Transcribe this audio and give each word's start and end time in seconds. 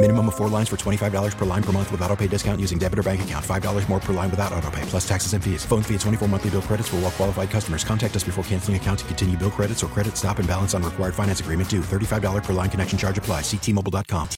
Minimum 0.00 0.28
of 0.28 0.36
four 0.36 0.48
lines 0.48 0.68
for 0.68 0.76
$25 0.76 1.36
per 1.36 1.44
line 1.44 1.62
per 1.62 1.72
month 1.72 1.90
with 1.90 2.00
auto 2.02 2.14
pay 2.14 2.28
discount 2.28 2.60
using 2.60 2.78
debit 2.78 3.00
or 3.00 3.02
bank 3.02 3.22
account. 3.22 3.44
$5 3.44 3.88
more 3.88 3.98
per 3.98 4.12
line 4.12 4.30
without 4.30 4.52
auto 4.52 4.70
pay, 4.70 4.82
plus 4.82 5.06
taxes 5.08 5.32
and 5.32 5.42
fees. 5.42 5.64
Phone 5.64 5.82
fee 5.82 5.94
at 5.96 6.00
24 6.02 6.28
monthly 6.28 6.50
bill 6.50 6.62
credits 6.62 6.88
for 6.88 6.96
all 6.96 7.02
well 7.02 7.10
qualified 7.10 7.50
customers. 7.50 7.82
Contact 7.82 8.14
us 8.14 8.22
before 8.22 8.44
canceling 8.44 8.76
account 8.76 9.00
to 9.00 9.04
continue 9.06 9.36
bill 9.36 9.50
credits 9.50 9.82
or 9.82 9.88
credit 9.88 10.16
stop 10.16 10.38
and 10.38 10.46
balance 10.46 10.72
on 10.72 10.84
required 10.84 11.16
finance 11.16 11.40
agreement 11.40 11.68
due. 11.68 11.80
$35 11.80 12.44
per 12.44 12.52
line 12.52 12.70
connection 12.70 12.96
charge 12.96 13.18
apply. 13.18 13.40
Ctmobile.com. 13.40 14.28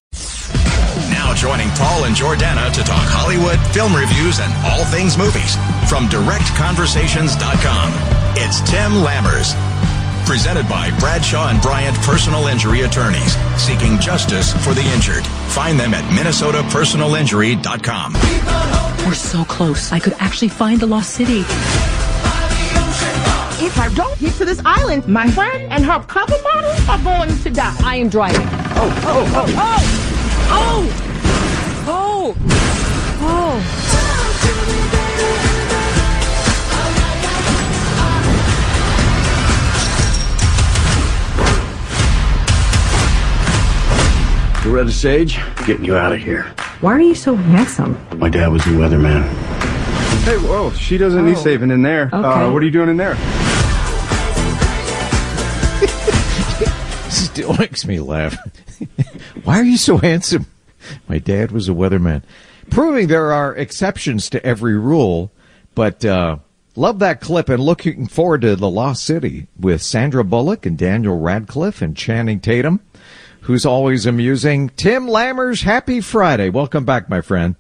Now 1.13 1.35
joining 1.35 1.69
Paul 1.77 2.05
and 2.05 2.17
Jordana 2.17 2.73
to 2.73 2.83
talk 2.83 3.05
Hollywood, 3.11 3.61
film 3.75 3.95
reviews, 3.95 4.41
and 4.41 4.51
all 4.65 4.87
things 4.87 5.19
movies 5.19 5.57
from 5.91 6.09
directconversations.com. 6.09 7.93
It's 8.37 8.61
Tim 8.65 8.93
Lammers. 9.05 9.55
Presented 10.31 10.69
by 10.69 10.93
Bradshaw 11.01 11.49
and 11.49 11.61
Bryant 11.61 11.97
Personal 12.03 12.47
Injury 12.47 12.83
Attorneys, 12.83 13.35
seeking 13.61 13.99
justice 13.99 14.53
for 14.65 14.75
the 14.75 14.83
injured. 14.95 15.27
Find 15.27 15.77
them 15.77 15.93
at 15.93 16.05
minnesotapersonalinjury.com. 16.05 18.13
We're 19.05 19.15
so 19.15 19.45
close. 19.45 19.91
I 19.91 19.99
could 19.99 20.13
actually 20.21 20.51
find 20.51 20.79
the 20.79 20.87
lost 20.87 21.15
city. 21.15 21.41
If 23.59 23.77
I 23.77 23.89
don't 23.93 24.17
get 24.21 24.35
to 24.35 24.45
this 24.45 24.63
island, 24.65 25.09
my 25.09 25.29
friend 25.33 25.65
and 25.73 25.85
her 25.85 25.99
cover 26.07 26.37
model 26.55 26.77
are 26.89 27.03
going 27.03 27.37
to 27.37 27.51
die. 27.51 27.75
I 27.83 27.97
am 27.97 28.09
driving. 28.09 28.47
Oh, 28.47 29.01
oh, 29.03 29.27
oh, 29.35 29.47
Oh! 30.53 30.87
Oh! 31.89 31.89
Oh! 31.89 32.37
oh. 33.23 33.90
Loretta 44.71 44.93
Sage, 44.93 45.41
getting 45.67 45.85
you 45.85 45.97
out 45.97 46.13
of 46.13 46.21
here. 46.21 46.45
Why 46.81 46.93
are 46.93 47.01
you 47.01 47.17
so 47.17 47.35
handsome? 47.35 47.99
My 48.21 48.29
dad 48.29 48.53
was 48.53 48.65
a 48.67 48.71
weatherman. 48.71 49.25
Hey, 50.23 50.37
whoa, 50.37 50.71
she 50.75 50.97
doesn't 50.97 51.27
need 51.27 51.39
Oh. 51.39 51.43
saving 51.43 51.73
in 51.73 51.83
there. 51.83 52.05
Okay. 52.13 52.17
Uh, 52.17 52.53
what 52.53 52.63
are 52.63 52.67
you 52.67 52.71
doing 52.71 52.89
in 52.89 52.97
there? 52.97 53.17
Still 57.11 57.53
makes 57.55 57.85
me 57.85 57.99
laugh. 57.99 58.37
Why 59.43 59.59
are 59.59 59.65
you 59.65 59.77
so 59.77 59.97
handsome? 59.97 60.47
My 61.09 61.19
dad 61.19 61.51
was 61.51 61.69
a 61.69 61.73
weatherman. 61.73 62.23
Proving 62.71 63.09
there 63.09 63.33
are 63.33 63.53
exceptions 63.57 64.31
to 64.31 64.47
every 64.47 64.79
rule, 64.79 65.33
but 65.75 66.05
uh, 66.05 66.37
love 66.77 67.01
that 67.01 67.21
clip 67.21 67.49
and 67.49 67.61
looking 67.61 68.07
forward 68.07 68.43
to 68.43 68.55
The 68.55 68.71
Lost 68.71 69.03
City 69.03 69.49
with 69.59 69.83
Sandra 69.83 70.23
Bullock 70.23 70.65
and 70.65 70.79
Daniel 70.79 71.19
Radcliffe 71.19 71.83
and 71.83 71.97
Channing 71.97 72.39
Tatum, 72.39 72.79
who's 73.43 73.67
always 73.67 74.07
amusing. 74.07 74.71
Tim 74.71 75.07
Lammers, 75.07 75.63
happy 75.63 76.01
Friday. 76.01 76.51
Welcome 76.51 76.85
back, 76.85 77.09
my 77.09 77.21
friend. 77.21 77.57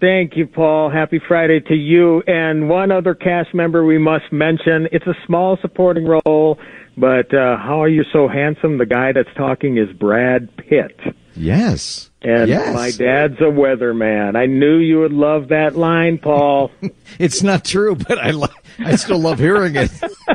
Thank 0.00 0.36
you, 0.36 0.46
Paul. 0.46 0.90
Happy 0.90 1.20
Friday 1.26 1.60
to 1.60 1.74
you. 1.74 2.22
And 2.26 2.68
one 2.68 2.90
other 2.90 3.14
cast 3.14 3.54
member 3.54 3.84
we 3.84 3.98
must 3.98 4.32
mention. 4.32 4.88
It's 4.90 5.06
a 5.06 5.14
small 5.26 5.58
supporting 5.60 6.06
role, 6.06 6.58
but 6.96 7.32
uh, 7.32 7.56
how 7.56 7.82
are 7.82 7.88
you 7.88 8.04
so 8.12 8.26
handsome? 8.26 8.78
The 8.78 8.86
guy 8.86 9.12
that's 9.12 9.32
talking 9.36 9.78
is 9.78 9.92
Brad 9.96 10.48
Pitt. 10.56 10.98
Yes. 11.36 12.10
And 12.22 12.48
yes. 12.48 12.74
my 12.74 12.90
dad's 12.90 13.38
a 13.40 13.44
weatherman. 13.44 14.36
I 14.36 14.46
knew 14.46 14.78
you 14.78 15.00
would 15.00 15.12
love 15.12 15.48
that 15.48 15.76
line, 15.76 16.18
Paul. 16.18 16.70
It's 17.18 17.42
not 17.42 17.64
true, 17.64 17.94
but 17.94 18.18
I 18.18 18.32
li- 18.32 18.48
I 18.78 18.96
still 18.96 19.18
love 19.18 19.38
hearing 19.38 19.74
it. 19.74 19.90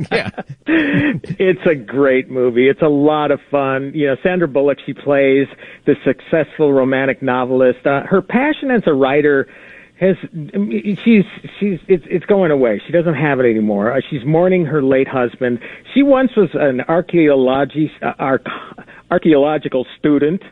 yeah. 0.12 0.30
it's 0.66 1.66
a 1.66 1.74
great 1.74 2.30
movie. 2.30 2.68
It's 2.68 2.82
a 2.82 2.88
lot 2.88 3.30
of 3.30 3.40
fun. 3.50 3.92
You 3.94 4.08
know, 4.08 4.16
Sandra 4.22 4.48
Bullock, 4.48 4.78
she 4.84 4.94
plays 4.94 5.46
the 5.86 5.94
successful 6.04 6.72
romantic 6.72 7.22
novelist. 7.22 7.86
Uh, 7.86 8.02
her 8.02 8.22
passion 8.22 8.70
as 8.70 8.82
a 8.86 8.92
writer 8.92 9.48
has 10.00 10.16
she's 11.04 11.24
she's 11.60 11.78
it's 11.86 12.04
it's 12.10 12.26
going 12.26 12.50
away. 12.50 12.82
She 12.84 12.92
doesn't 12.92 13.14
have 13.14 13.38
it 13.38 13.44
anymore. 13.44 13.92
Uh, 13.92 14.00
she's 14.10 14.24
mourning 14.24 14.66
her 14.66 14.82
late 14.82 15.08
husband. 15.08 15.60
She 15.94 16.02
once 16.02 16.32
was 16.36 16.50
an 16.54 16.80
archaeology 16.82 17.90
uh, 18.02 18.12
arch, 18.18 18.44
archaeological 19.10 19.86
student. 19.98 20.42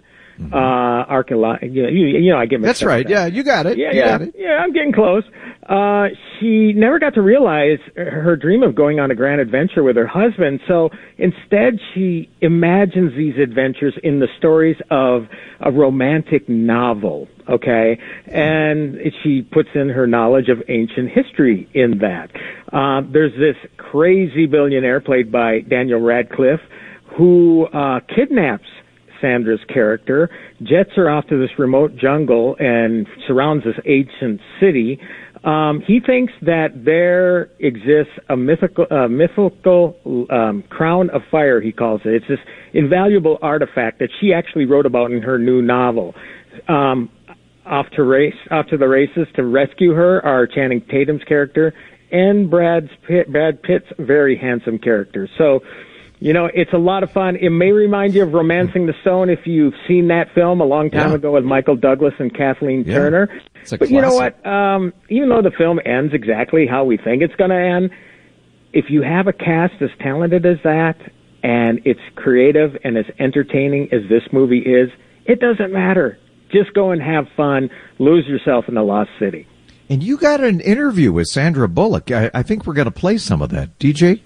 Uh, 0.52 1.04
archaeolo- 1.06 1.62
you, 1.62 1.82
know, 1.82 1.88
you, 1.88 2.06
you 2.06 2.30
know, 2.30 2.38
I 2.38 2.46
get 2.46 2.62
That's 2.62 2.82
right. 2.82 3.06
that. 3.06 3.12
Yeah, 3.12 3.26
you 3.26 3.42
got 3.42 3.66
it. 3.66 3.78
Yeah, 3.78 3.92
you 3.92 3.98
yeah, 3.98 4.08
got 4.08 4.22
it. 4.22 4.34
yeah. 4.36 4.58
I'm 4.58 4.72
getting 4.72 4.92
close. 4.92 5.22
Uh, 5.68 6.08
she 6.38 6.72
never 6.72 6.98
got 6.98 7.14
to 7.14 7.22
realize 7.22 7.78
her 7.96 8.36
dream 8.36 8.62
of 8.62 8.74
going 8.74 8.98
on 8.98 9.10
a 9.10 9.14
grand 9.14 9.40
adventure 9.40 9.82
with 9.82 9.96
her 9.96 10.06
husband. 10.06 10.60
So 10.66 10.90
instead, 11.18 11.78
she 11.94 12.30
imagines 12.40 13.12
these 13.16 13.36
adventures 13.40 13.94
in 14.02 14.18
the 14.18 14.28
stories 14.38 14.76
of 14.90 15.26
a 15.60 15.70
romantic 15.70 16.48
novel. 16.48 17.28
Okay, 17.48 17.98
and 18.26 18.96
she 19.22 19.42
puts 19.42 19.68
in 19.74 19.88
her 19.88 20.06
knowledge 20.06 20.48
of 20.48 20.62
ancient 20.68 21.10
history 21.10 21.68
in 21.74 21.98
that. 21.98 22.30
Uh, 22.72 23.02
there's 23.12 23.32
this 23.32 23.56
crazy 23.76 24.46
billionaire 24.46 25.00
played 25.00 25.30
by 25.30 25.60
Daniel 25.60 26.00
Radcliffe 26.00 26.60
who 27.16 27.66
uh, 27.66 28.00
kidnaps 28.14 28.68
Sandra's 29.20 29.60
character, 29.72 30.30
jets 30.62 30.90
her 30.96 31.10
off 31.10 31.26
to 31.28 31.38
this 31.38 31.50
remote 31.58 31.96
jungle 31.96 32.56
and 32.58 33.06
surrounds 33.26 33.64
this 33.64 33.76
ancient 33.86 34.40
city. 34.60 34.98
Um, 35.44 35.82
he 35.86 36.00
thinks 36.04 36.32
that 36.42 36.84
there 36.84 37.50
exists 37.60 38.12
a 38.28 38.36
mythical, 38.36 38.86
mythical 39.08 39.96
um, 40.30 40.64
crown 40.68 41.10
of 41.10 41.22
fire. 41.30 41.60
He 41.60 41.72
calls 41.72 42.02
it. 42.04 42.14
It's 42.14 42.28
this 42.28 42.38
invaluable 42.74 43.38
artifact 43.40 44.00
that 44.00 44.10
she 44.20 44.32
actually 44.32 44.66
wrote 44.66 44.86
about 44.86 45.12
in 45.12 45.22
her 45.22 45.38
new 45.38 45.62
novel. 45.62 46.14
Um, 46.68 47.10
off 47.64 47.86
to 47.96 48.02
race, 48.02 48.34
off 48.50 48.66
to 48.66 48.76
the 48.76 48.88
races 48.88 49.28
to 49.36 49.44
rescue 49.44 49.92
her 49.92 50.24
are 50.24 50.46
Channing 50.46 50.82
Tatum's 50.90 51.22
character 51.24 51.72
and 52.10 52.50
Brad's 52.50 52.90
Pitt, 53.06 53.30
Brad 53.30 53.62
Pitt's 53.62 53.86
very 53.98 54.36
handsome 54.36 54.78
character. 54.78 55.28
So 55.38 55.60
you 56.20 56.32
know, 56.32 56.48
it's 56.52 56.72
a 56.72 56.78
lot 56.78 57.02
of 57.02 57.10
fun. 57.10 57.36
It 57.36 57.48
may 57.50 57.72
remind 57.72 58.14
you 58.14 58.22
of 58.22 58.32
Romancing 58.34 58.86
the 58.86 58.94
Stone 59.00 59.30
if 59.30 59.46
you've 59.46 59.74
seen 59.88 60.08
that 60.08 60.32
film 60.34 60.60
a 60.60 60.64
long 60.64 60.90
time 60.90 61.10
Yeah. 61.10 61.16
ago 61.16 61.32
with 61.32 61.44
Michael 61.44 61.76
Douglas 61.76 62.14
and 62.18 62.32
Kathleen 62.34 62.84
Yeah. 62.86 62.94
Turner. 62.94 63.28
It's 63.62 63.72
a 63.72 63.78
but 63.78 63.90
you 63.90 64.00
know 64.00 64.14
what? 64.14 64.44
Um, 64.46 64.92
even 65.08 65.28
though 65.30 65.42
the 65.42 65.50
film 65.50 65.80
ends 65.84 66.12
exactly 66.14 66.66
how 66.66 66.84
we 66.84 66.96
think 66.98 67.22
it's 67.22 67.34
going 67.36 67.50
to 67.50 67.56
end, 67.56 67.90
if 68.72 68.86
you 68.90 69.02
have 69.02 69.26
a 69.26 69.32
cast 69.32 69.74
as 69.80 69.90
talented 70.00 70.44
as 70.46 70.58
that 70.62 70.96
and 71.42 71.80
it's 71.84 72.00
creative 72.16 72.76
and 72.84 72.96
as 72.98 73.06
entertaining 73.18 73.88
as 73.92 74.02
this 74.08 74.22
movie 74.32 74.60
is, 74.60 74.90
it 75.24 75.40
doesn't 75.40 75.72
matter. 75.72 76.18
Just 76.52 76.74
go 76.74 76.90
and 76.90 77.00
have 77.00 77.26
fun. 77.36 77.70
Lose 77.98 78.26
yourself 78.26 78.66
in 78.68 78.74
the 78.74 78.82
Lost 78.82 79.10
City. 79.18 79.46
And 79.88 80.02
you 80.02 80.16
got 80.18 80.40
an 80.42 80.60
interview 80.60 81.12
with 81.12 81.28
Sandra 81.28 81.66
Bullock. 81.68 82.10
I, 82.10 82.30
I 82.34 82.42
think 82.42 82.66
we're 82.66 82.74
going 82.74 82.84
to 82.86 82.90
play 82.92 83.18
some 83.18 83.40
of 83.42 83.48
that. 83.50 83.78
DJ, 83.78 84.20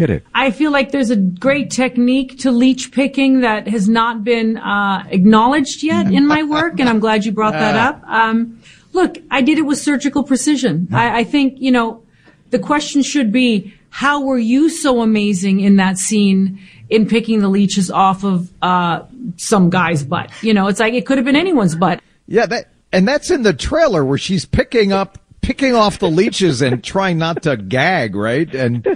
hit 0.00 0.10
it. 0.10 0.24
I 0.34 0.50
feel 0.50 0.72
like 0.72 0.90
there's 0.90 1.10
a 1.10 1.16
great 1.16 1.70
technique 1.70 2.38
to 2.40 2.50
leech 2.50 2.90
picking 2.90 3.40
that 3.40 3.68
has 3.68 3.88
not 3.88 4.24
been 4.24 4.56
uh, 4.56 5.06
acknowledged 5.10 5.82
yet 5.82 6.12
in 6.12 6.26
my 6.26 6.42
work, 6.42 6.80
and 6.80 6.88
I'm 6.88 6.98
glad 6.98 7.24
you 7.24 7.32
brought 7.32 7.52
that 7.52 7.76
up. 7.76 8.02
Um, 8.08 8.60
look, 8.92 9.18
I 9.30 9.42
did 9.42 9.58
it 9.58 9.62
with 9.62 9.78
surgical 9.78 10.24
precision. 10.24 10.88
I, 10.92 11.20
I 11.20 11.24
think, 11.24 11.60
you 11.60 11.70
know, 11.70 12.02
the 12.50 12.58
question 12.58 13.02
should 13.02 13.30
be, 13.30 13.74
how 13.90 14.22
were 14.22 14.38
you 14.38 14.68
so 14.68 15.02
amazing 15.02 15.60
in 15.60 15.76
that 15.76 15.98
scene 15.98 16.58
in 16.88 17.06
picking 17.06 17.40
the 17.40 17.48
leeches 17.48 17.90
off 17.90 18.24
of 18.24 18.50
uh, 18.62 19.02
some 19.36 19.70
guy's 19.70 20.02
butt? 20.04 20.30
You 20.42 20.54
know, 20.54 20.68
it's 20.68 20.80
like 20.80 20.94
it 20.94 21.06
could 21.06 21.18
have 21.18 21.24
been 21.24 21.36
anyone's 21.36 21.76
butt. 21.76 22.00
Yeah, 22.26 22.46
that 22.46 22.68
and 22.92 23.06
that's 23.06 23.30
in 23.30 23.42
the 23.42 23.52
trailer 23.52 24.04
where 24.04 24.18
she's 24.18 24.44
picking 24.44 24.92
up 24.92 25.18
picking 25.50 25.74
off 25.74 25.98
the 25.98 26.08
leeches 26.08 26.62
and 26.62 26.84
trying 26.84 27.18
not 27.18 27.42
to 27.42 27.56
gag, 27.56 28.14
right? 28.14 28.54
And 28.54 28.86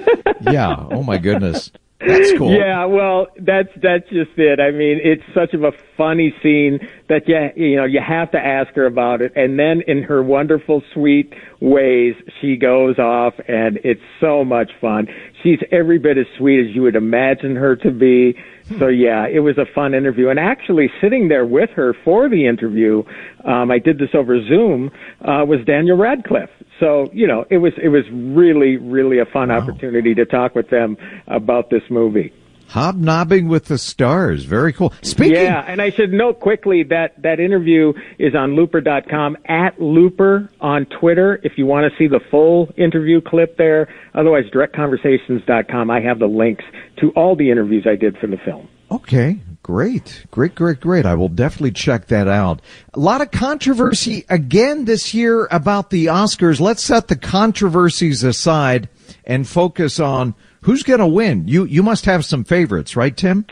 yeah, 0.40 0.86
oh 0.88 1.02
my 1.02 1.18
goodness. 1.18 1.72
That's 1.98 2.32
cool. 2.38 2.52
Yeah, 2.52 2.84
well, 2.84 3.26
that's 3.40 3.70
that's 3.82 4.08
just 4.10 4.30
it. 4.36 4.60
I 4.60 4.70
mean, 4.70 5.00
it's 5.02 5.22
such 5.34 5.52
of 5.52 5.64
a 5.64 5.72
funny 5.96 6.32
scene 6.42 6.78
that 7.08 7.22
you 7.26 7.50
you 7.56 7.76
know 7.76 7.84
you 7.86 8.00
have 8.06 8.30
to 8.32 8.38
ask 8.38 8.72
her 8.74 8.86
about 8.86 9.20
it, 9.20 9.32
and 9.34 9.58
then 9.58 9.82
in 9.88 10.04
her 10.04 10.22
wonderful, 10.22 10.82
sweet 10.92 11.32
ways, 11.60 12.14
she 12.40 12.56
goes 12.56 13.00
off, 13.00 13.34
and 13.48 13.78
it's 13.82 14.02
so 14.20 14.44
much 14.44 14.70
fun. 14.80 15.08
She's 15.42 15.58
every 15.72 15.98
bit 15.98 16.18
as 16.18 16.26
sweet 16.38 16.60
as 16.68 16.74
you 16.74 16.82
would 16.82 16.96
imagine 16.96 17.56
her 17.56 17.74
to 17.76 17.90
be. 17.90 18.36
So 18.78 18.88
yeah, 18.88 19.26
it 19.26 19.40
was 19.40 19.58
a 19.58 19.66
fun 19.74 19.94
interview, 19.94 20.30
and 20.30 20.38
actually 20.38 20.90
sitting 21.00 21.28
there 21.28 21.44
with 21.44 21.70
her 21.70 21.94
for 22.04 22.28
the 22.30 22.46
interview, 22.46 23.02
um, 23.44 23.70
I 23.70 23.78
did 23.78 23.98
this 23.98 24.08
over 24.14 24.42
Zoom, 24.46 24.90
uh, 25.20 25.44
was 25.44 25.60
Daniel 25.66 25.98
Radcliffe. 25.98 26.50
So 26.80 27.10
you 27.12 27.26
know, 27.26 27.44
it 27.50 27.58
was 27.58 27.72
it 27.82 27.88
was 27.88 28.04
really 28.10 28.76
really 28.76 29.18
a 29.18 29.26
fun 29.26 29.50
wow. 29.50 29.58
opportunity 29.58 30.14
to 30.14 30.24
talk 30.24 30.54
with 30.54 30.70
them 30.70 30.96
about 31.26 31.68
this 31.70 31.82
movie. 31.90 32.32
Hobnobbing 32.68 33.48
with 33.48 33.66
the 33.66 33.78
stars. 33.78 34.44
Very 34.44 34.72
cool. 34.72 34.92
Speaking. 35.02 35.36
Yeah, 35.36 35.64
and 35.66 35.80
I 35.80 35.90
should 35.90 36.12
note 36.12 36.40
quickly 36.40 36.82
that 36.84 37.20
that 37.22 37.40
interview 37.40 37.92
is 38.18 38.34
on 38.34 38.56
looper.com 38.56 39.36
at 39.46 39.80
looper 39.80 40.50
on 40.60 40.86
Twitter 40.86 41.40
if 41.42 41.52
you 41.56 41.66
want 41.66 41.90
to 41.90 41.98
see 41.98 42.08
the 42.08 42.20
full 42.30 42.72
interview 42.76 43.20
clip 43.20 43.56
there. 43.56 43.88
Otherwise, 44.14 44.44
directconversations.com. 44.52 45.90
I 45.90 46.00
have 46.00 46.18
the 46.18 46.26
links 46.26 46.64
to 47.00 47.10
all 47.10 47.36
the 47.36 47.50
interviews 47.50 47.86
I 47.88 47.96
did 47.96 48.18
for 48.18 48.26
the 48.26 48.38
film. 48.38 48.68
Okay. 48.90 49.38
Great, 49.64 50.26
great, 50.30 50.54
great, 50.54 50.78
great. 50.78 51.06
I 51.06 51.14
will 51.14 51.30
definitely 51.30 51.70
check 51.70 52.08
that 52.08 52.28
out. 52.28 52.60
A 52.92 52.98
lot 52.98 53.22
of 53.22 53.30
controversy 53.30 54.26
again 54.28 54.84
this 54.84 55.14
year 55.14 55.48
about 55.50 55.88
the 55.88 56.04
Oscars. 56.06 56.60
Let's 56.60 56.82
set 56.82 57.08
the 57.08 57.16
controversies 57.16 58.22
aside 58.22 58.90
and 59.24 59.48
focus 59.48 59.98
on 59.98 60.34
who's 60.64 60.82
going 60.82 61.00
to 61.00 61.06
win. 61.06 61.48
You 61.48 61.64
you 61.64 61.82
must 61.82 62.04
have 62.06 62.24
some 62.24 62.44
favorites, 62.44 62.96
right, 62.96 63.16
Tim? 63.16 63.46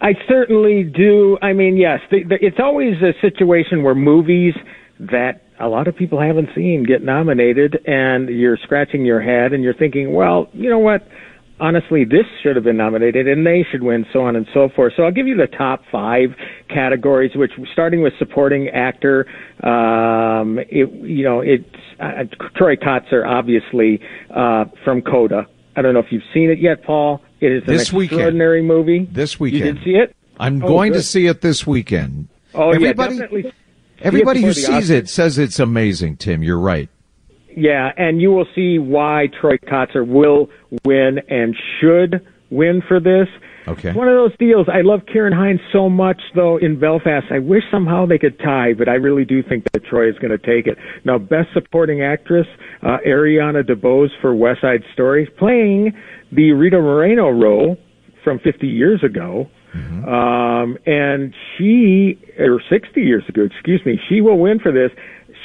I 0.00 0.14
certainly 0.28 0.84
do. 0.84 1.36
I 1.42 1.52
mean, 1.52 1.76
yes, 1.76 2.00
the, 2.10 2.24
the, 2.24 2.36
it's 2.40 2.58
always 2.58 2.94
a 3.02 3.12
situation 3.20 3.82
where 3.82 3.94
movies 3.94 4.54
that 4.98 5.42
a 5.58 5.68
lot 5.68 5.88
of 5.88 5.96
people 5.96 6.20
haven't 6.20 6.48
seen 6.54 6.84
get 6.84 7.02
nominated, 7.02 7.78
and 7.86 8.28
you're 8.30 8.56
scratching 8.62 9.04
your 9.04 9.20
head 9.20 9.52
and 9.52 9.62
you're 9.62 9.74
thinking, 9.74 10.14
well, 10.14 10.48
you 10.52 10.70
know 10.70 10.78
what? 10.78 11.06
honestly, 11.60 12.04
this 12.04 12.24
should 12.42 12.56
have 12.56 12.64
been 12.64 12.76
nominated 12.76 13.28
and 13.28 13.46
they 13.46 13.64
should 13.70 13.82
win, 13.82 14.06
so 14.12 14.20
on 14.20 14.34
and 14.34 14.46
so 14.52 14.68
forth. 14.74 14.94
So 14.96 15.02
I'll 15.02 15.12
give 15.12 15.26
you 15.26 15.36
the 15.36 15.46
top 15.46 15.82
five 15.92 16.30
categories, 16.68 17.32
which 17.34 17.52
starting 17.72 18.02
with 18.02 18.14
supporting 18.18 18.68
actor, 18.68 19.26
um, 19.62 20.58
it, 20.58 20.90
you 20.90 21.22
know, 21.22 21.40
it's 21.40 21.64
uh, 22.00 22.24
Troy 22.56 22.76
Kotsur, 22.76 23.26
obviously, 23.26 24.00
uh, 24.34 24.64
from 24.84 25.02
Coda. 25.02 25.46
I 25.76 25.82
don't 25.82 25.94
know 25.94 26.00
if 26.00 26.10
you've 26.10 26.22
seen 26.34 26.50
it 26.50 26.58
yet, 26.58 26.82
Paul. 26.84 27.22
It 27.40 27.52
is 27.52 27.62
an 27.62 27.72
this 27.74 27.92
extraordinary 27.92 28.60
weekend. 28.60 28.68
movie. 28.68 29.08
This 29.10 29.38
weekend. 29.40 29.64
You 29.64 29.72
did 29.72 29.84
see 29.84 29.90
it? 29.90 30.16
I'm 30.38 30.62
oh, 30.62 30.66
going 30.66 30.92
good. 30.92 30.98
to 30.98 31.02
see 31.04 31.26
it 31.26 31.40
this 31.40 31.66
weekend. 31.66 32.28
Oh, 32.54 32.70
everybody, 32.70 33.14
yeah, 33.14 33.20
definitely. 33.20 33.52
Everybody 34.00 34.42
who 34.42 34.52
sees 34.52 34.90
it 34.90 35.08
says 35.08 35.38
it's 35.38 35.58
amazing, 35.58 36.16
Tim. 36.16 36.42
You're 36.42 36.58
right. 36.58 36.88
Yeah, 37.54 37.92
and 37.96 38.20
you 38.20 38.30
will 38.30 38.46
see 38.54 38.78
why 38.78 39.28
Troy 39.40 39.56
Kotsur 39.58 40.06
will 40.06 40.48
win 40.84 41.20
and 41.28 41.54
should 41.80 42.26
win 42.50 42.82
for 42.86 43.00
this. 43.00 43.28
Okay. 43.70 43.92
One 43.92 44.08
of 44.08 44.14
those 44.14 44.36
deals. 44.38 44.66
I 44.72 44.80
love 44.82 45.00
Ciarán 45.14 45.34
Hinds 45.34 45.62
so 45.72 45.88
much, 45.88 46.20
though, 46.34 46.56
in 46.56 46.78
Belfast. 46.78 47.26
I 47.30 47.38
wish 47.38 47.62
somehow 47.70 48.06
they 48.06 48.18
could 48.18 48.38
tie, 48.38 48.72
but 48.76 48.88
I 48.88 48.94
really 48.94 49.24
do 49.24 49.42
think 49.42 49.64
that 49.72 49.84
Troy 49.84 50.08
is 50.08 50.16
going 50.18 50.36
to 50.36 50.38
take 50.38 50.66
it. 50.66 50.76
Now, 51.04 51.18
Best 51.18 51.48
Supporting 51.54 52.02
Actress, 52.02 52.46
uh, 52.82 52.98
Ariana 53.06 53.62
DeBose 53.62 54.10
for 54.20 54.34
West 54.34 54.60
Side 54.62 54.82
Story, 54.92 55.28
playing 55.38 55.92
the 56.32 56.52
Rita 56.52 56.78
Moreno 56.78 57.30
role 57.30 57.76
from 58.24 58.38
50 58.40 58.66
years 58.66 59.02
ago. 59.04 59.48
Mm-hmm. 59.74 60.04
Um, 60.04 60.78
and 60.84 61.32
she, 61.56 62.18
or 62.40 62.60
60 62.68 63.00
years 63.00 63.22
ago, 63.28 63.42
excuse 63.42 63.80
me, 63.86 64.00
she 64.08 64.20
will 64.20 64.38
win 64.38 64.58
for 64.58 64.72
this 64.72 64.90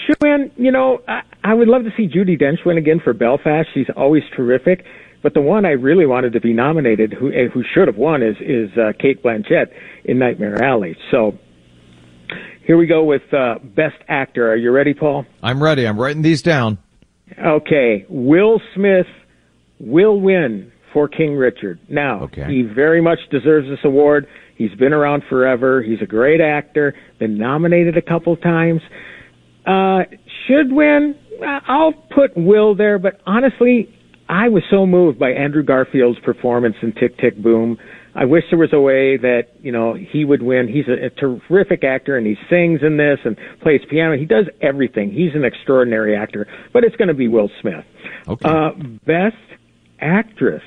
should 0.06 0.18
win. 0.22 0.52
You 0.58 0.72
know, 0.72 1.02
I, 1.08 1.22
I 1.44 1.54
would 1.54 1.68
love 1.68 1.84
to 1.84 1.90
see 1.96 2.08
Judi 2.08 2.40
Dench 2.40 2.66
win 2.66 2.78
again 2.78 3.00
for 3.04 3.14
Belfast. 3.14 3.68
She's 3.74 3.88
always 3.96 4.24
terrific. 4.36 4.86
But 5.26 5.34
the 5.34 5.42
one 5.42 5.66
I 5.66 5.72
really 5.72 6.06
wanted 6.06 6.34
to 6.34 6.40
be 6.40 6.54
nominated, 6.54 7.12
who 7.12 7.32
eh, 7.34 7.48
who 7.52 7.64
should 7.74 7.88
have 7.88 7.98
won, 7.98 8.22
is 8.22 8.36
is 8.40 8.70
uh, 8.78 8.92
Cate 9.00 9.24
Blanchett 9.24 9.72
in 10.04 10.20
Nightmare 10.20 10.64
Alley. 10.64 10.96
So 11.10 11.40
here 12.64 12.78
we 12.78 12.86
go 12.86 13.04
with 13.04 13.24
uh, 13.34 13.56
Best 13.64 13.96
Actor. 14.08 14.52
Are 14.52 14.56
you 14.56 14.70
ready, 14.70 14.94
Paul? 14.94 15.26
I'm 15.42 15.64
ready. 15.64 15.88
I'm 15.88 16.00
writing 16.00 16.22
these 16.22 16.44
down. 16.44 16.78
Okay, 17.44 18.06
Will 18.08 18.62
Smith 18.76 19.08
will 19.80 20.22
win 20.22 20.72
for 20.94 21.08
King 21.08 21.36
Richard. 21.36 21.80
Now, 21.90 22.26
okay. 22.26 22.46
he 22.46 22.62
very 22.62 23.02
much 23.02 23.18
deserves 23.32 23.68
this 23.68 23.80
award. 23.84 24.28
He's 24.56 24.76
been 24.76 24.94
around 24.94 25.24
forever. 25.28 25.82
He's 25.82 26.04
a 26.04 26.06
great 26.06 26.40
actor. 26.40 26.94
Been 27.18 27.40
nominated 27.40 27.98
a 27.98 28.02
couple 28.04 28.38
times. 28.38 28.82
Uh, 29.66 30.04
should 30.46 30.72
win. 30.72 31.16
I'll 31.44 31.94
put 31.94 32.38
Will 32.38 32.76
there, 32.76 33.00
but 33.00 33.22
honestly, 33.26 33.92
I 34.28 34.50
was 34.50 34.64
so 34.70 34.86
moved 34.86 35.20
by 35.20 35.32
Andrew 35.32 35.64
Garfield's 35.64 36.20
performance 36.20 36.76
in 36.82 36.94
Tick 36.94 37.18
Tick 37.18 37.38
Boom. 37.38 37.78
I 38.16 38.26
wish 38.26 38.44
there 38.50 38.58
was 38.58 38.72
a 38.72 38.80
way 38.80 39.18
that 39.18 39.50
you 39.62 39.72
know 39.72 39.94
he 39.94 40.24
would 40.26 40.42
win. 40.42 40.68
He's 40.68 40.88
a, 40.88 41.08
a 41.08 41.10
terrific 41.10 41.84
actor, 41.84 42.18
and 42.18 42.26
he 42.26 42.36
sings 42.50 42.80
in 42.82 42.98
this 42.98 43.20
and 43.26 43.38
plays 43.62 43.82
piano. 43.90 44.18
He 44.18 44.26
does 44.26 44.46
everything. 44.62 45.12
He's 45.12 45.36
an 45.36 45.44
extraordinary 45.44 46.16
actor. 46.16 46.48
But 46.74 46.86
it's 46.86 46.96
going 46.96 47.10
to 47.10 47.14
be 47.14 47.28
Will 47.28 47.50
Smith. 47.62 47.86
Okay. 48.28 48.50
Uh, 48.50 48.72
best 49.06 49.36
actress. 50.00 50.64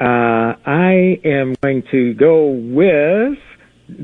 Uh, 0.00 0.56
I 0.66 1.20
am 1.24 1.54
going 1.62 1.84
to 1.92 2.14
go 2.14 2.46
with. 2.48 3.38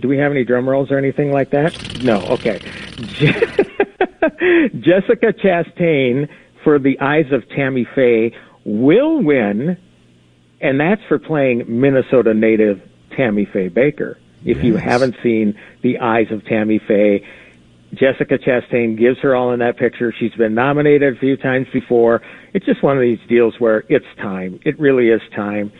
Do 0.01 0.07
we 0.09 0.19
have 0.19 0.31
any 0.31 0.45
drum 0.45 0.69
rolls 0.69 0.91
or 0.91 0.99
anything 0.99 1.33
like 1.33 1.51
that? 1.51 2.03
No. 2.03 2.21
Okay. 2.23 2.59
Jessica 4.81 5.33
Chastain 5.33 6.29
for 6.63 6.79
The 6.79 7.01
Eyes 7.01 7.33
of 7.33 7.49
Tammy 7.49 7.87
Faye 7.95 8.33
will 8.69 9.23
win, 9.23 9.79
and 10.61 10.81
that's 10.81 11.01
for 11.09 11.19
playing 11.19 11.65
Minnesota 11.69 12.35
native 12.35 12.81
Tammy 13.17 13.47
Faye 13.51 13.71
Bakker. 13.71 14.17
If 14.45 14.59
yes. 14.59 14.65
you 14.65 14.77
haven't 14.77 15.17
seen 15.23 15.59
The 15.83 15.99
Eyes 15.99 16.27
of 16.31 16.45
Tammy 16.45 16.79
Faye, 16.87 17.27
Jessica 17.95 18.39
Chastain 18.39 18.99
gives 18.99 19.19
her 19.21 19.35
all 19.35 19.53
in 19.53 19.61
that 19.61 19.79
picture. 19.79 20.13
She's 20.19 20.33
been 20.33 20.55
nominated 20.55 21.17
a 21.17 21.19
few 21.19 21.37
times 21.37 21.67
before. 21.73 22.21
It's 22.53 22.67
just 22.67 22.83
one 22.83 22.97
of 22.97 23.01
these 23.01 23.19
deals 23.29 23.55
where 23.59 23.85
it's 23.89 24.07
time. 24.19 24.61
It 24.65 24.79
really 24.79 25.09
is 25.09 25.23
time. 25.35 25.73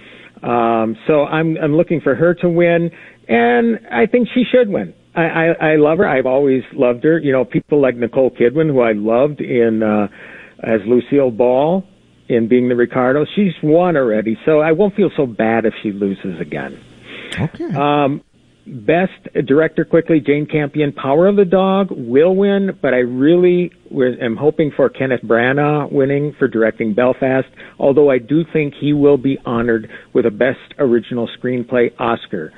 Um, 0.43 0.97
so 1.07 1.25
I'm 1.25 1.59
I'm 1.59 1.77
looking 1.77 2.01
for 2.01 2.15
her 2.15 2.33
to 2.35 2.49
win, 2.49 2.91
and 3.29 3.81
I 3.91 4.07
think 4.07 4.29
she 4.33 4.45
should 4.51 4.69
win. 4.69 4.95
I, 5.15 5.23
I, 5.23 5.45
I 5.73 5.77
love 5.77 5.99
her. 5.99 6.09
I've 6.09 6.27
always 6.27 6.63
loved 6.73 7.05
her. 7.05 7.19
You 7.19 7.33
know, 7.33 7.45
people 7.45 7.83
like 7.83 7.97
Nicole 7.97 8.31
Kidman, 8.31 8.69
who 8.69 8.81
I 8.81 8.93
loved 8.93 9.41
in 9.41 9.83
uh, 9.83 10.09
as 10.63 10.81
Lucille 10.87 11.31
Ball 11.31 11.85
in 12.29 12.49
Being 12.49 12.69
the 12.69 12.77
Ricardo. 12.77 13.25
She's 13.35 13.53
won 13.63 13.97
already, 13.97 14.39
so 14.45 14.61
I 14.61 14.73
won't 14.73 14.95
feel 14.95 15.11
so 15.17 15.27
bad 15.27 15.65
if 15.65 15.75
she 15.83 15.93
loses 15.93 16.41
again. 16.41 16.79
Okay. 17.39 17.75
Um, 17.75 18.23
best 18.67 19.47
director 19.47 19.85
quickly, 19.85 20.21
Jane 20.21 20.47
Campion. 20.47 20.93
Power 20.93 21.27
of 21.27 21.37
the 21.37 21.45
Dog 21.45 21.89
will 21.91 22.37
win, 22.37 22.79
but 22.81 22.95
I 22.95 22.99
really 22.99 23.73
am 23.91 24.37
hoping 24.37 24.73
for 24.77 24.89
Kenneth 24.89 25.23
Branagh 25.23 25.91
winning 25.91 26.35
for 26.39 26.49
directing 26.49 26.95
Belfast. 26.95 27.49
Although 27.79 28.11
I 28.11 28.19
do 28.19 28.45
think 28.53 28.75
he 28.79 28.93
will 28.93 29.19
be 29.19 29.39
honored 29.45 29.91
with 30.13 30.27
a 30.27 30.31
Best 30.31 30.75
Original 30.79 31.29
Screenplay 31.39 31.91
Oscar. 31.99 32.53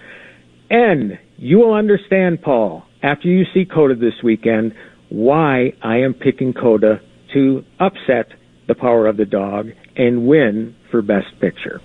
And 0.69 1.19
you 1.37 1.59
will 1.59 1.75
understand, 1.75 2.43
Paul, 2.43 2.85
after 3.03 3.29
you 3.29 3.45
see 3.53 3.65
Coda 3.65 3.95
this 3.95 4.23
weekend, 4.23 4.73
why 5.09 5.73
I 5.83 5.99
am 5.99 6.15
picking 6.15 6.53
Coda 6.53 7.01
to 7.35 7.65
upset 7.79 8.29
The 8.71 8.77
Power 8.77 9.09
of 9.09 9.17
the 9.17 9.25
Dog 9.25 9.71
and 9.97 10.29
win 10.29 10.77
for 10.93 11.03
Best 11.03 11.41
Picture. 11.41 11.81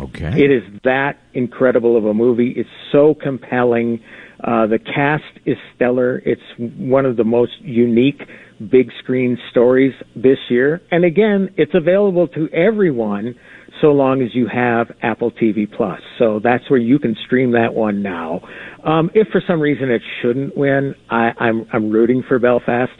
Okay. 0.00 0.42
It 0.42 0.50
is 0.50 0.62
that 0.84 1.18
incredible 1.34 1.98
of 1.98 2.06
a 2.06 2.14
movie. 2.14 2.54
It's 2.56 2.70
so 2.90 3.12
compelling. 3.12 4.02
Uh, 4.42 4.66
the 4.66 4.78
cast 4.78 5.24
is 5.44 5.58
stellar. 5.74 6.22
It's 6.24 6.40
one 6.56 7.04
of 7.04 7.18
the 7.18 7.24
most 7.24 7.60
unique 7.60 8.22
big 8.70 8.90
screen 9.02 9.36
stories 9.50 9.92
this 10.14 10.38
year. 10.48 10.80
And 10.90 11.04
again, 11.04 11.50
it's 11.58 11.74
available 11.74 12.26
to 12.28 12.48
everyone 12.54 13.34
so 13.82 13.88
long 13.88 14.22
as 14.22 14.34
you 14.34 14.46
have 14.46 14.90
Apple 15.02 15.30
TV 15.30 15.70
Plus. 15.70 16.00
So 16.18 16.40
that's 16.42 16.70
where 16.70 16.80
you 16.80 16.98
can 16.98 17.14
stream 17.26 17.52
that 17.52 17.74
one 17.74 18.02
now. 18.02 18.40
Um, 18.82 19.10
if 19.12 19.28
for 19.28 19.42
some 19.46 19.60
reason 19.60 19.90
it 19.90 20.00
shouldn't 20.22 20.56
win, 20.56 20.94
I, 21.10 21.32
I'm 21.38 21.66
I'm 21.70 21.90
rooting 21.90 22.22
for 22.26 22.38
Belfast. 22.38 22.92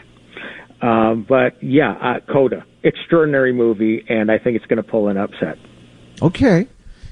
Um, 0.82 1.24
but 1.28 1.62
yeah, 1.62 1.92
uh, 1.92 2.20
Coda, 2.32 2.64
extraordinary 2.82 3.52
movie, 3.52 4.04
and 4.08 4.30
I 4.30 4.38
think 4.38 4.56
it's 4.56 4.66
going 4.66 4.82
to 4.82 4.88
pull 4.88 5.08
an 5.08 5.16
upset. 5.16 5.58
Okay. 6.22 6.68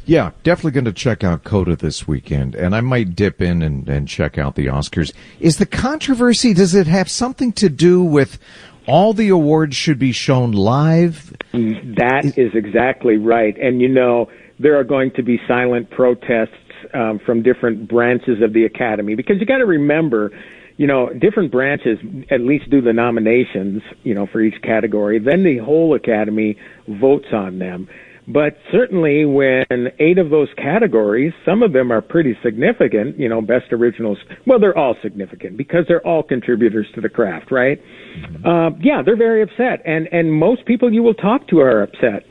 Yeah, 0.06 0.32
definitely 0.42 0.72
going 0.72 0.84
to 0.84 0.92
check 0.92 1.24
out 1.24 1.44
Coda 1.44 1.76
this 1.76 2.06
weekend, 2.06 2.54
and 2.54 2.76
I 2.76 2.82
might 2.82 3.16
dip 3.16 3.40
in 3.40 3.62
and, 3.62 3.88
and 3.88 4.06
check 4.06 4.36
out 4.36 4.54
the 4.54 4.66
Oscars. 4.66 5.14
Is 5.40 5.56
the 5.56 5.64
controversy, 5.64 6.52
does 6.52 6.74
it 6.74 6.86
have 6.86 7.10
something 7.10 7.52
to 7.54 7.70
do 7.70 8.02
with 8.02 8.38
all 8.86 9.12
the 9.12 9.28
awards 9.28 9.76
should 9.76 9.98
be 9.98 10.12
shown 10.12 10.52
live. 10.52 11.34
That 11.52 12.34
is 12.36 12.54
exactly 12.54 13.16
right. 13.16 13.56
And 13.58 13.80
you 13.80 13.88
know, 13.88 14.28
there 14.58 14.78
are 14.78 14.84
going 14.84 15.10
to 15.12 15.22
be 15.22 15.40
silent 15.48 15.90
protests 15.90 16.52
um, 16.92 17.18
from 17.18 17.42
different 17.42 17.88
branches 17.88 18.42
of 18.42 18.52
the 18.52 18.64
academy 18.64 19.14
because 19.14 19.40
you 19.40 19.46
got 19.46 19.58
to 19.58 19.66
remember, 19.66 20.30
you 20.76 20.86
know, 20.86 21.08
different 21.20 21.52
branches 21.52 21.98
at 22.30 22.40
least 22.40 22.68
do 22.70 22.80
the 22.80 22.92
nominations, 22.92 23.82
you 24.02 24.14
know, 24.14 24.26
for 24.26 24.40
each 24.40 24.60
category. 24.62 25.18
Then 25.18 25.44
the 25.44 25.58
whole 25.58 25.94
academy 25.94 26.56
votes 26.88 27.26
on 27.32 27.58
them. 27.58 27.88
But 28.26 28.56
certainly 28.72 29.26
when 29.26 29.64
eight 29.98 30.16
of 30.16 30.30
those 30.30 30.48
categories, 30.56 31.34
some 31.44 31.62
of 31.62 31.74
them 31.74 31.92
are 31.92 32.00
pretty 32.00 32.36
significant, 32.42 33.18
you 33.18 33.28
know, 33.28 33.42
best 33.42 33.70
originals. 33.70 34.16
Well, 34.46 34.58
they're 34.58 34.76
all 34.76 34.96
significant 35.02 35.58
because 35.58 35.84
they're 35.88 36.04
all 36.06 36.22
contributors 36.22 36.86
to 36.94 37.02
the 37.02 37.10
craft, 37.10 37.52
right? 37.52 37.78
Mm-hmm. 37.80 38.46
Uh, 38.46 38.78
yeah, 38.80 39.02
they're 39.04 39.16
very 39.16 39.42
upset. 39.42 39.82
And, 39.84 40.08
and 40.10 40.32
most 40.32 40.64
people 40.64 40.92
you 40.92 41.02
will 41.02 41.14
talk 41.14 41.46
to 41.48 41.60
are 41.60 41.82
upset. 41.82 42.24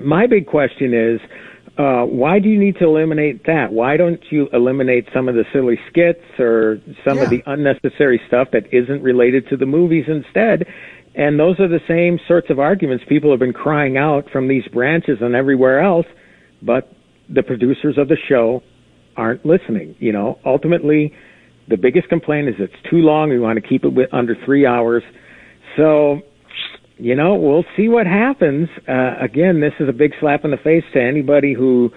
My 0.00 0.26
big 0.26 0.46
question 0.46 0.94
is, 0.94 1.20
uh, 1.78 2.02
why 2.04 2.38
do 2.38 2.48
you 2.48 2.58
need 2.58 2.76
to 2.76 2.84
eliminate 2.84 3.46
that? 3.46 3.72
Why 3.72 3.96
don't 3.96 4.20
you 4.30 4.48
eliminate 4.52 5.08
some 5.14 5.28
of 5.28 5.34
the 5.34 5.44
silly 5.52 5.78
skits 5.88 6.24
or 6.38 6.78
some 7.06 7.16
yeah. 7.16 7.24
of 7.24 7.30
the 7.30 7.42
unnecessary 7.46 8.20
stuff 8.28 8.48
that 8.52 8.72
isn't 8.72 9.02
related 9.02 9.48
to 9.48 9.56
the 9.56 9.64
movies 9.64 10.04
instead? 10.06 10.66
And 11.14 11.38
those 11.38 11.60
are 11.60 11.68
the 11.68 11.80
same 11.88 12.18
sorts 12.26 12.48
of 12.50 12.58
arguments 12.58 13.04
people 13.08 13.30
have 13.30 13.40
been 13.40 13.52
crying 13.52 13.96
out 13.96 14.30
from 14.30 14.48
these 14.48 14.66
branches 14.68 15.18
and 15.20 15.34
everywhere 15.34 15.80
else, 15.80 16.06
but 16.62 16.92
the 17.28 17.42
producers 17.42 17.96
of 17.98 18.08
the 18.08 18.16
show 18.28 18.62
aren't 19.16 19.44
listening. 19.44 19.94
You 19.98 20.12
know, 20.12 20.38
ultimately, 20.44 21.12
the 21.68 21.76
biggest 21.76 22.08
complaint 22.08 22.48
is 22.48 22.54
it's 22.58 22.90
too 22.90 22.98
long. 22.98 23.30
We 23.30 23.38
want 23.38 23.62
to 23.62 23.66
keep 23.66 23.84
it 23.84 23.92
under 24.12 24.36
three 24.44 24.66
hours. 24.66 25.02
So, 25.76 26.20
you 27.02 27.16
know, 27.16 27.34
we'll 27.34 27.64
see 27.76 27.88
what 27.88 28.06
happens. 28.06 28.68
Uh, 28.88 29.16
again, 29.20 29.60
this 29.60 29.72
is 29.80 29.88
a 29.88 29.92
big 29.92 30.12
slap 30.20 30.44
in 30.44 30.52
the 30.52 30.56
face 30.56 30.84
to 30.92 31.02
anybody 31.02 31.52
who 31.52 31.90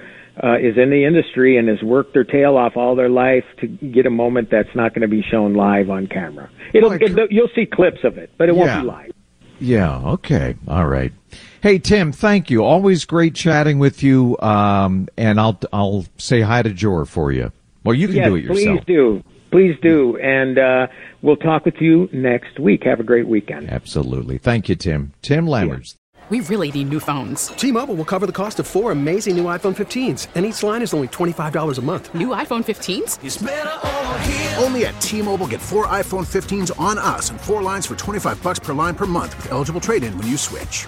uh, 0.44 0.58
is 0.58 0.78
in 0.78 0.90
the 0.90 1.06
industry 1.06 1.58
and 1.58 1.68
has 1.68 1.82
worked 1.84 2.14
their 2.14 2.24
tail 2.24 2.58
off 2.58 2.76
all 2.76 2.96
their 2.96 3.10
life 3.10 3.44
to 3.62 3.68
get 3.68 4.08
a 4.08 4.10
moment 4.10 4.50
that's 4.50 4.76
not 4.76 4.94
going 4.96 5.04
to 5.04 5.08
be 5.08 5.22
shown 5.22 5.54
live 5.54 5.92
on 5.92 6.08
camera. 6.08 6.50
It'll, 6.74 6.90
well, 6.90 6.98
it, 7.00 7.32
you'll 7.32 7.52
see 7.56 7.68
clips 7.72 8.00
of 8.04 8.18
it, 8.18 8.32
but 8.38 8.50
it 8.50 8.56
won't 8.56 8.82
be 8.82 8.88
live. 8.88 9.12
Yeah. 9.60 9.98
Okay. 10.14 10.56
All 10.68 10.88
right. 10.88 11.14
Hey 11.62 11.80
Tim, 11.80 12.12
thank 12.12 12.50
you. 12.50 12.64
Always 12.64 13.06
great 13.06 13.36
chatting 13.36 13.80
with 13.80 14.04
you. 14.04 14.38
Um, 14.40 15.08
and 15.18 15.40
I'll 15.40 15.60
I'll 15.72 16.06
say 16.18 16.42
hi 16.42 16.62
to 16.62 16.72
Jor 16.72 17.06
for 17.06 17.32
you. 17.32 17.52
Well, 17.84 17.96
you 17.96 18.08
can 18.08 18.18
yes, 18.18 18.26
do 18.28 18.36
it 18.36 18.44
yourself. 18.44 18.78
Please 18.80 18.86
do. 18.86 19.24
Please 19.52 19.78
do. 19.82 20.18
And 20.18 20.58
uh, 20.58 20.88
we'll 21.22 21.38
talk 21.38 21.66
with 21.66 21.76
you 21.80 22.10
next 22.12 22.60
week. 22.60 22.84
Have 22.84 23.00
a 23.00 23.04
great 23.04 23.28
weekend. 23.28 23.70
Absolutely. 23.70 24.38
Thank 24.38 24.70
you, 24.70 24.76
Tim. 24.76 25.14
Tim 25.22 25.46
Lammers. 25.46 25.96
We 26.30 26.40
really 26.40 26.72
need 26.72 26.90
new 26.90 27.00
phones. 27.00 27.50
T-Mobile 27.50 27.94
will 27.94 28.06
cover 28.06 28.26
the 28.26 28.32
cost 28.32 28.60
of 28.60 28.66
four 28.66 28.92
amazing 28.92 29.38
new 29.38 29.44
iPhone 29.44 29.76
15s, 29.76 30.30
and 30.34 30.44
each 30.44 30.64
line 30.64 30.82
is 30.82 30.92
only 30.92 31.08
$25 31.08 31.78
a 31.78 31.82
month. 31.84 32.16
New 32.16 32.30
iPhone 32.30 32.64
15s? 32.66 34.60
Only 34.64 34.88
at 34.88 35.00
T-Mobile 35.02 35.46
get 35.46 35.62
four 35.62 35.86
iPhone 35.86 36.26
15s 36.26 36.78
on 36.80 36.98
us 36.98 37.30
and 37.30 37.40
four 37.40 37.62
lines 37.62 37.86
for 37.86 37.96
25 37.96 38.42
bucks 38.42 38.58
per 38.58 38.74
line 38.74 38.96
per 38.96 39.06
month 39.06 39.38
with 39.38 39.52
eligible 39.52 39.80
trade-in 39.80 40.18
when 40.18 40.26
you 40.26 40.36
switch. 40.36 40.88